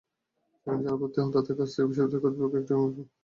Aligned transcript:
সেখানে 0.51 0.79
যাঁরা 0.85 0.97
ভর্তি 1.01 1.17
হন, 1.21 1.29
তাঁদের 1.35 1.55
কাছ 1.59 1.69
থেকে 1.73 1.83
বিশ্ববিদ্যালয় 1.89 2.21
কর্তৃপক্ষ 2.23 2.55
একটি 2.61 2.71
অঙ্গীকারনামা 2.75 2.97
নেয়। 3.07 3.11